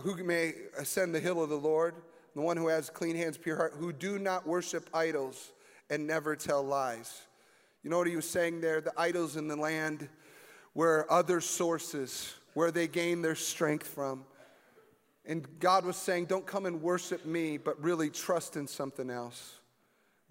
[0.00, 1.94] Who may ascend the hill of the Lord?
[2.34, 5.52] The one who has clean hands, pure heart, who do not worship idols
[5.90, 7.22] and never tell lies.
[7.82, 8.80] You know what he was saying there?
[8.80, 10.08] The idols in the land
[10.74, 14.24] were other sources where they gain their strength from.
[15.24, 19.58] And God was saying, Don't come and worship me, but really trust in something else.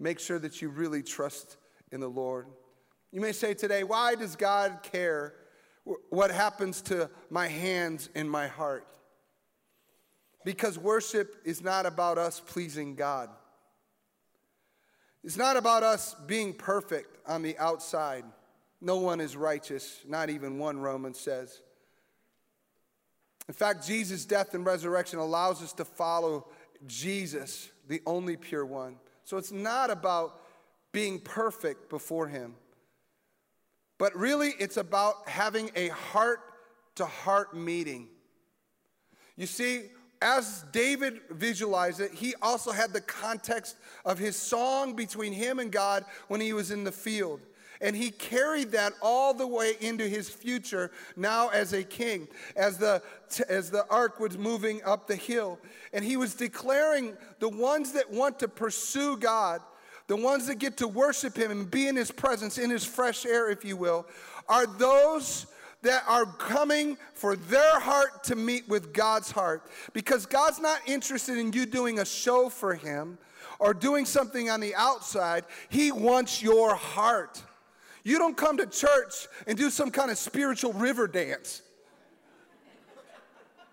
[0.02, 1.58] Make sure that you really trust
[1.92, 2.48] in the Lord.
[3.12, 5.34] You may say today, why does God care
[6.10, 8.84] what happens to my hands and my heart?
[10.44, 13.30] Because worship is not about us pleasing God.
[15.22, 18.24] It's not about us being perfect on the outside.
[18.80, 21.60] No one is righteous, not even one, Romans says.
[23.46, 26.48] In fact, Jesus' death and resurrection allows us to follow
[26.88, 28.96] Jesus, the only pure one.
[29.24, 30.40] So it's not about
[30.92, 32.54] being perfect before Him,
[33.98, 36.40] but really it's about having a heart
[36.96, 38.08] to heart meeting.
[39.36, 39.82] You see,
[40.20, 45.72] as David visualized it, he also had the context of his song between him and
[45.72, 47.40] God when he was in the field.
[47.82, 52.78] And he carried that all the way into his future now as a king, as
[52.78, 53.02] the,
[53.48, 55.58] as the ark was moving up the hill.
[55.92, 59.60] And he was declaring the ones that want to pursue God,
[60.06, 63.26] the ones that get to worship him and be in his presence, in his fresh
[63.26, 64.06] air, if you will,
[64.48, 65.46] are those
[65.82, 69.68] that are coming for their heart to meet with God's heart.
[69.92, 73.18] Because God's not interested in you doing a show for Him
[73.58, 77.42] or doing something on the outside, He wants your heart.
[78.04, 81.62] You don't come to church and do some kind of spiritual river dance.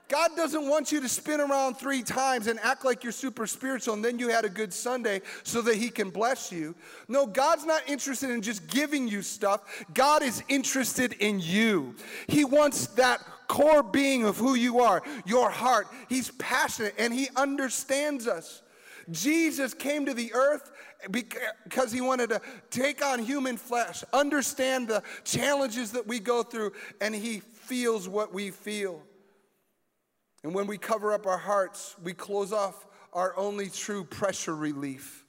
[0.10, 3.94] God doesn't want you to spin around three times and act like you're super spiritual
[3.94, 6.74] and then you had a good Sunday so that He can bless you.
[7.08, 9.86] No, God's not interested in just giving you stuff.
[9.94, 11.96] God is interested in you.
[12.28, 15.88] He wants that core being of who you are, your heart.
[16.10, 18.64] He's passionate and He understands us.
[19.12, 20.72] Jesus came to the earth
[21.12, 26.74] because he wanted to take on human flesh, understand the challenges that we go through,
[27.00, 29.02] and he feels what we feel.
[30.44, 35.26] And when we cover up our hearts, we close off our only true pressure relief.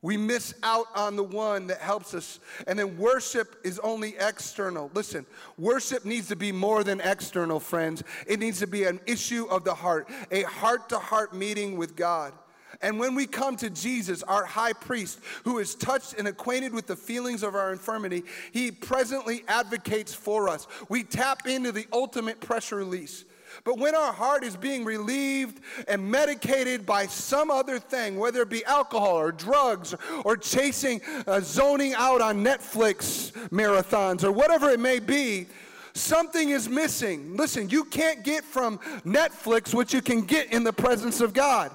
[0.00, 2.38] We miss out on the one that helps us.
[2.68, 4.90] And then worship is only external.
[4.94, 8.04] Listen, worship needs to be more than external, friends.
[8.26, 11.96] It needs to be an issue of the heart, a heart to heart meeting with
[11.96, 12.32] God.
[12.80, 16.86] And when we come to Jesus, our high priest, who is touched and acquainted with
[16.86, 20.68] the feelings of our infirmity, he presently advocates for us.
[20.88, 23.24] We tap into the ultimate pressure release.
[23.64, 28.50] But when our heart is being relieved and medicated by some other thing, whether it
[28.50, 34.78] be alcohol or drugs or chasing, uh, zoning out on Netflix marathons or whatever it
[34.78, 35.46] may be,
[35.94, 37.36] something is missing.
[37.36, 41.72] Listen, you can't get from Netflix what you can get in the presence of God.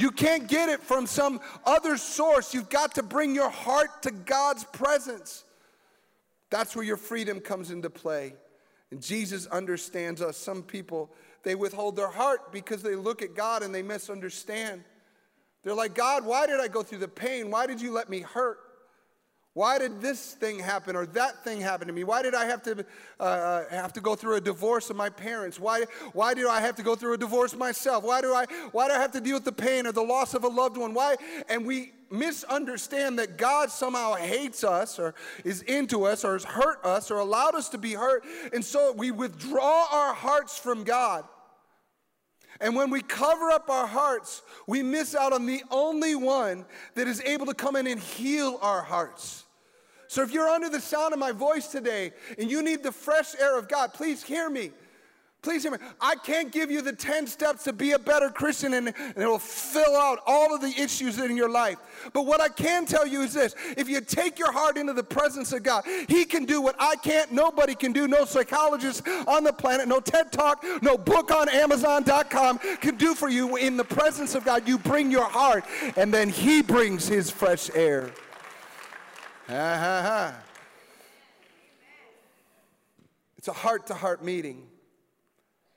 [0.00, 2.54] You can't get it from some other source.
[2.54, 5.44] You've got to bring your heart to God's presence.
[6.48, 8.32] That's where your freedom comes into play.
[8.90, 10.38] And Jesus understands us.
[10.38, 11.10] Some people,
[11.42, 14.84] they withhold their heart because they look at God and they misunderstand.
[15.62, 17.50] They're like, God, why did I go through the pain?
[17.50, 18.58] Why did you let me hurt?
[19.52, 22.04] Why did this thing happen or that thing happen to me?
[22.04, 22.84] Why did I have to
[23.18, 25.58] uh, uh, have to go through a divorce of my parents?
[25.58, 28.04] Why, why do I have to go through a divorce myself?
[28.04, 30.34] Why do I why do I have to deal with the pain or the loss
[30.34, 30.94] of a loved one?
[30.94, 31.16] Why?
[31.48, 36.84] And we misunderstand that God somehow hates us or is into us or has hurt
[36.84, 41.24] us or allowed us to be hurt, and so we withdraw our hearts from God.
[42.60, 47.08] And when we cover up our hearts, we miss out on the only one that
[47.08, 49.44] is able to come in and heal our hearts.
[50.08, 53.34] So if you're under the sound of my voice today and you need the fresh
[53.38, 54.72] air of God, please hear me.
[55.42, 55.78] Please hear me.
[56.02, 59.38] I can't give you the 10 steps to be a better Christian and, and it'll
[59.38, 61.78] fill out all of the issues in your life.
[62.12, 65.02] But what I can tell you is this if you take your heart into the
[65.02, 69.42] presence of God, He can do what I can't, nobody can do, no psychologist on
[69.42, 73.84] the planet, no TED Talk, no book on Amazon.com can do for you in the
[73.84, 74.68] presence of God.
[74.68, 75.64] You bring your heart,
[75.96, 78.10] and then He brings His fresh air.
[79.48, 80.34] Ha ha ha.
[83.38, 84.69] It's a heart to heart meeting.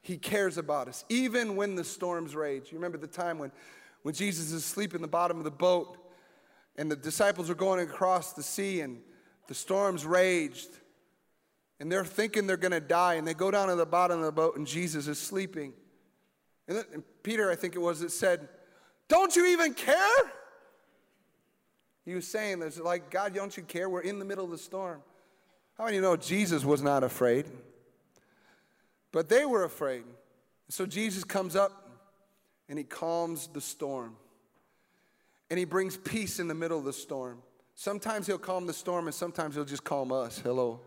[0.04, 2.72] He cares about us, even when the storms rage.
[2.72, 3.54] You remember the time when,
[4.02, 5.98] when Jesus is asleep in the bottom of the boat
[6.76, 9.00] and the disciples are going across the sea and
[9.48, 10.68] the storms raged
[11.80, 14.26] and they're thinking they're going to die and they go down to the bottom of
[14.26, 15.72] the boat and Jesus is sleeping.
[16.68, 18.50] And, and Peter, I think it was, that said,
[19.08, 20.32] Don't you even care?
[22.04, 23.90] He was saying, "There's like, God, don't you care?
[23.90, 25.02] We're in the middle of the storm.
[25.78, 27.46] How many know Jesus was not afraid?
[29.14, 30.04] But they were afraid.
[30.68, 32.02] So Jesus comes up
[32.68, 34.18] and he calms the storm.
[35.50, 37.38] And he brings peace in the middle of the storm.
[37.76, 40.40] Sometimes he'll calm the storm and sometimes he'll just calm us.
[40.40, 40.82] Hello.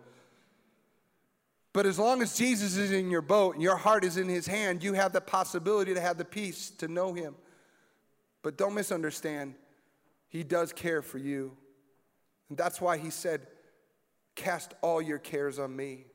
[1.73, 4.47] But as long as Jesus is in your boat and your heart is in his
[4.47, 7.37] hand, you have the possibility to have the peace to know him.
[8.43, 9.55] But don't misunderstand,
[10.29, 11.57] he does care for you.
[12.49, 13.47] And that's why he said,
[14.35, 16.07] Cast all your cares on me.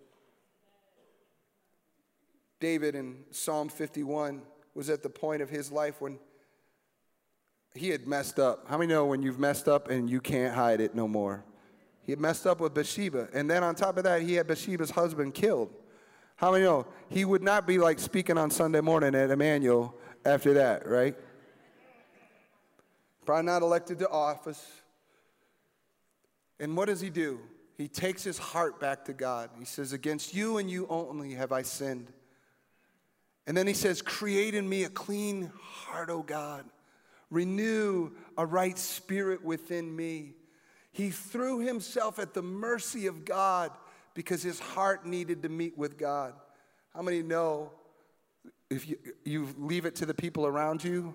[2.62, 4.43] David in Psalm 51
[4.76, 6.19] was at the point of his life when
[7.74, 8.69] he had messed up.
[8.69, 11.43] How many know when you've messed up and you can't hide it no more?
[12.04, 13.30] He had messed up with Bathsheba.
[13.34, 15.74] And then on top of that, he had Bathsheba's husband killed.
[16.36, 20.54] How many know he would not be like speaking on Sunday morning at Emmanuel after
[20.54, 21.15] that, right?
[23.26, 24.63] Probably not elected to office.
[26.60, 27.39] And what does he do?
[27.76, 29.50] He takes his heart back to God.
[29.58, 32.12] He says, Against you and you only have I sinned.
[33.51, 36.63] And then he says, Create in me a clean heart, O God.
[37.29, 40.35] Renew a right spirit within me.
[40.93, 43.71] He threw himself at the mercy of God
[44.13, 46.33] because his heart needed to meet with God.
[46.95, 47.73] How many know
[48.69, 51.13] if you, you leave it to the people around you,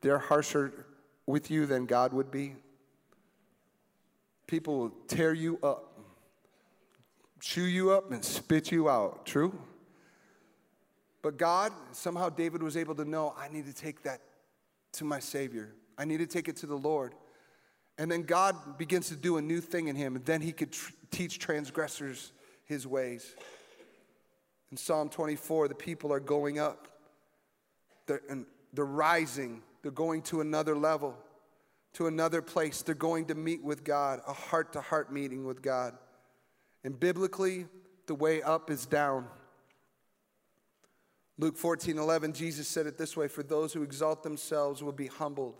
[0.00, 0.86] they're harsher
[1.26, 2.54] with you than God would be?
[4.46, 6.00] People will tear you up,
[7.40, 9.26] chew you up, and spit you out.
[9.26, 9.52] True?
[11.24, 14.20] But God, somehow David was able to know, I need to take that
[14.92, 15.74] to my Savior.
[15.96, 17.14] I need to take it to the Lord.
[17.96, 20.72] And then God begins to do a new thing in him, and then he could
[20.72, 22.32] tr- teach transgressors
[22.66, 23.34] his ways.
[24.70, 26.88] In Psalm 24, the people are going up,
[28.06, 28.44] they're, and
[28.74, 31.16] they're rising, they're going to another level,
[31.94, 32.82] to another place.
[32.82, 35.96] They're going to meet with God, a heart to heart meeting with God.
[36.82, 37.64] And biblically,
[38.08, 39.26] the way up is down.
[41.36, 45.08] Luke 14, 11, Jesus said it this way For those who exalt themselves will be
[45.08, 45.56] humbled,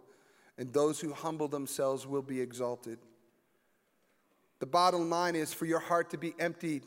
[0.56, 2.98] and those who humble themselves will be exalted.
[4.60, 6.84] The bottom line is for your heart to be emptied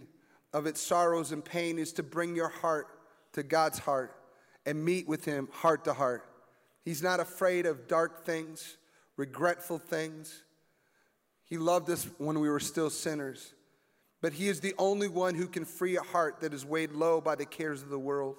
[0.54, 2.88] of its sorrows and pain is to bring your heart
[3.34, 4.16] to God's heart
[4.66, 6.24] and meet with Him heart to heart.
[6.84, 8.78] He's not afraid of dark things,
[9.18, 10.44] regretful things.
[11.44, 13.54] He loved us when we were still sinners.
[14.22, 17.22] But He is the only one who can free a heart that is weighed low
[17.22, 18.38] by the cares of the world,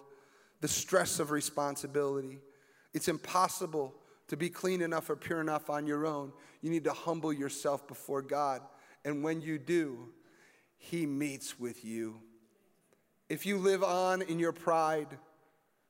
[0.60, 2.40] the stress of responsibility.
[2.94, 3.94] It's impossible
[4.28, 6.32] to be clean enough or pure enough on your own.
[6.60, 8.62] You need to humble yourself before God.
[9.04, 10.10] And when you do,
[10.76, 12.20] He meets with you.
[13.28, 15.18] If you live on in your pride,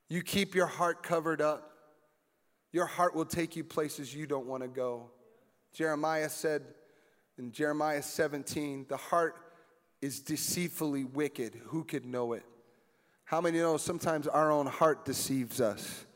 [0.08, 1.72] you keep your heart covered up,
[2.72, 5.10] your heart will take you places you don't want to go.
[5.72, 6.62] Jeremiah said
[7.38, 9.36] in Jeremiah 17, the heart
[10.00, 11.60] is deceitfully wicked.
[11.66, 12.44] Who could know it?
[13.28, 16.06] How many know sometimes our own heart deceives us?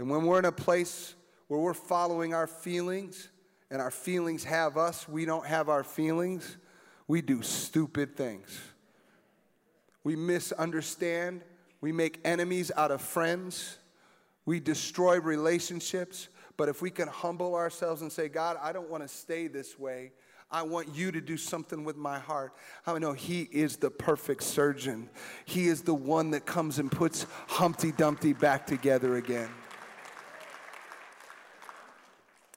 [0.00, 1.14] And when we're in a place
[1.46, 3.28] where we're following our feelings
[3.70, 6.56] and our feelings have us, we don't have our feelings,
[7.06, 8.60] we do stupid things.
[10.02, 11.42] We misunderstand,
[11.80, 13.78] we make enemies out of friends,
[14.44, 16.30] we destroy relationships.
[16.56, 19.78] But if we can humble ourselves and say, God, I don't want to stay this
[19.78, 20.10] way.
[20.50, 22.54] I want you to do something with my heart.
[22.86, 25.10] I know He is the perfect surgeon.
[25.44, 29.50] He is the one that comes and puts Humpty Dumpty back together again.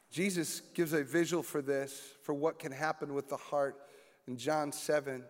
[0.09, 3.77] Jesus gives a visual for this, for what can happen with the heart
[4.27, 5.15] in John 7.
[5.15, 5.23] It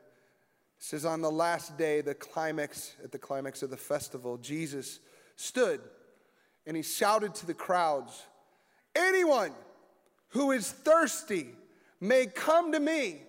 [0.79, 4.99] says, On the last day, the climax, at the climax of the festival, Jesus
[5.35, 5.81] stood
[6.65, 8.25] and he shouted to the crowds,
[8.95, 9.51] Anyone
[10.29, 11.49] who is thirsty
[12.01, 13.21] may come to me.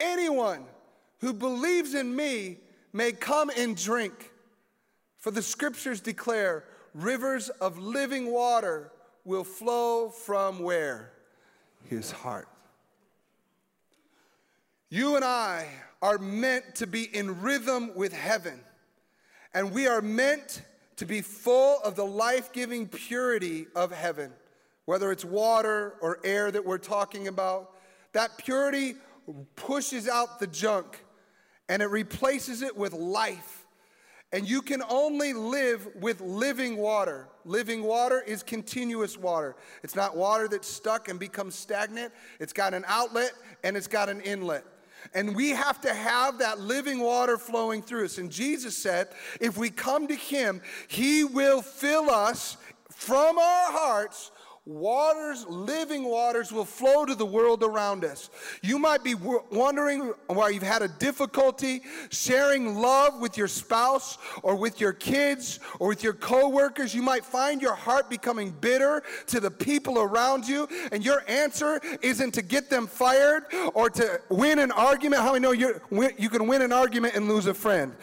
[0.00, 0.64] Anyone
[1.20, 2.58] who believes in me
[2.92, 4.32] may come and drink.
[5.18, 6.64] For the scriptures declare
[6.94, 8.90] rivers of living water
[9.24, 11.12] will flow from where?
[11.88, 12.48] His heart.
[14.88, 15.68] You and I
[16.00, 18.60] are meant to be in rhythm with heaven,
[19.52, 20.62] and we are meant
[20.96, 24.32] to be full of the life giving purity of heaven,
[24.86, 27.72] whether it's water or air that we're talking about.
[28.12, 28.94] That purity
[29.56, 31.04] pushes out the junk
[31.68, 33.66] and it replaces it with life.
[34.32, 37.28] And you can only live with living water.
[37.44, 39.54] Living water is continuous water.
[39.82, 43.32] It's not water that's stuck and becomes stagnant, it's got an outlet
[43.62, 44.64] and it's got an inlet.
[45.14, 48.18] And we have to have that living water flowing through us.
[48.18, 49.08] And Jesus said,
[49.40, 52.56] if we come to Him, He will fill us
[52.90, 54.30] from our hearts
[54.66, 58.30] waters, living waters, will flow to the world around us.
[58.62, 64.56] You might be wondering why you've had a difficulty sharing love with your spouse or
[64.56, 66.94] with your kids or with your coworkers.
[66.94, 71.80] You might find your heart becoming bitter to the people around you, and your answer
[72.00, 73.44] isn't to get them fired
[73.74, 75.22] or to win an argument.
[75.22, 75.80] How many know you
[76.18, 77.94] you can win an argument and lose a friend?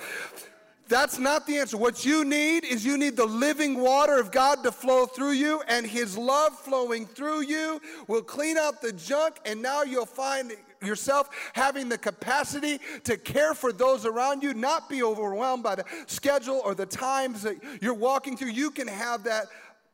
[0.91, 1.77] That's not the answer.
[1.77, 5.63] What you need is you need the living water of God to flow through you,
[5.69, 10.51] and His love flowing through you will clean out the junk, and now you'll find
[10.83, 15.85] yourself having the capacity to care for those around you, not be overwhelmed by the
[16.07, 18.49] schedule or the times that you're walking through.
[18.49, 19.45] You can have that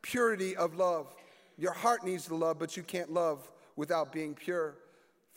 [0.01, 1.13] purity of love.
[1.59, 4.73] Your heart needs the love, but you can't love without being pure.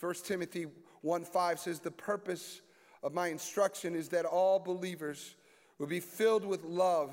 [0.01, 0.69] 1 Timothy
[1.03, 2.63] 1 5 says, The purpose
[3.03, 5.35] of my instruction is that all believers
[5.81, 7.11] will be filled with love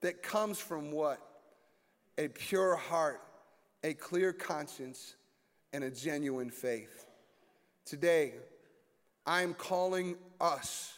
[0.00, 1.20] that comes from what?
[2.16, 3.20] A pure heart,
[3.84, 5.14] a clear conscience,
[5.74, 7.06] and a genuine faith.
[7.84, 8.32] Today,
[9.26, 10.94] I am calling us,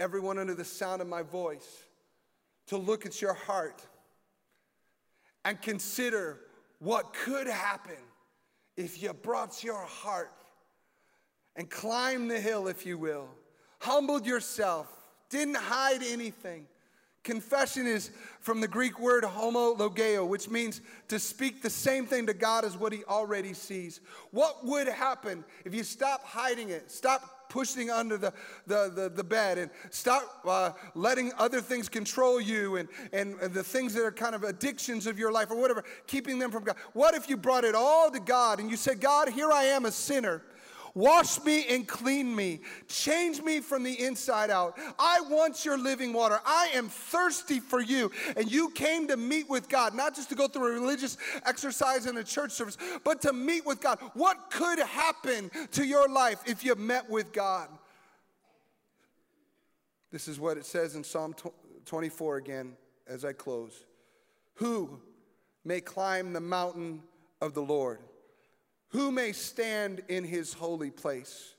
[0.00, 1.84] everyone under the sound of my voice,
[2.66, 3.86] to look at your heart
[5.44, 6.40] and consider
[6.80, 7.96] what could happen
[8.76, 10.32] if you brought your heart
[11.54, 13.28] and climbed the hill, if you will,
[13.78, 14.88] humbled yourself,
[15.30, 16.66] didn't hide anything.
[17.22, 18.10] Confession is
[18.40, 22.78] from the Greek word homologeo, which means to speak the same thing to God as
[22.78, 24.00] what he already sees.
[24.30, 28.32] What would happen if you stop hiding it, stop pushing under the,
[28.66, 33.62] the, the, the bed, and stop uh, letting other things control you and, and the
[33.62, 36.76] things that are kind of addictions of your life or whatever, keeping them from God?
[36.94, 39.84] What if you brought it all to God and you said, God, here I am,
[39.84, 40.42] a sinner.
[40.94, 42.60] Wash me and clean me.
[42.88, 44.78] Change me from the inside out.
[44.98, 46.40] I want your living water.
[46.44, 48.10] I am thirsty for you.
[48.36, 51.16] And you came to meet with God, not just to go through a religious
[51.46, 53.98] exercise in a church service, but to meet with God.
[54.14, 57.68] What could happen to your life if you met with God?
[60.10, 61.34] This is what it says in Psalm
[61.86, 62.72] 24 again
[63.06, 63.84] as I close.
[64.54, 65.00] Who
[65.64, 67.02] may climb the mountain
[67.40, 68.00] of the Lord.
[68.90, 71.54] Who may stand in his holy place?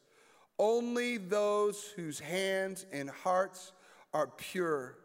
[0.60, 3.72] Only those whose hands and hearts
[4.14, 4.98] are pure,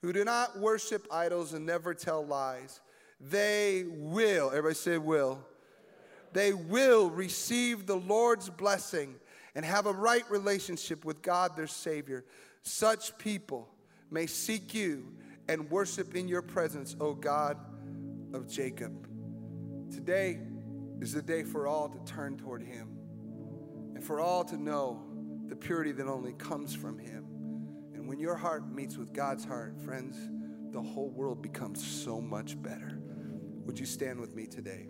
[0.00, 2.80] who do not worship idols and never tell lies.
[3.20, 5.44] They will, everybody say will.
[6.32, 9.14] They will receive the Lord's blessing
[9.54, 12.24] and have a right relationship with God their Savior.
[12.62, 13.68] Such people
[14.10, 15.06] may seek you
[15.48, 17.58] and worship in your presence, O God
[18.34, 19.08] of Jacob.
[19.90, 20.40] Today
[21.00, 22.96] is the day for all to turn toward Him
[23.94, 25.02] and for all to know
[25.48, 27.26] the purity that only comes from Him.
[27.94, 30.16] And when your heart meets with God's heart, friends,
[30.72, 32.98] the whole world becomes so much better.
[33.64, 34.88] Would you stand with me today?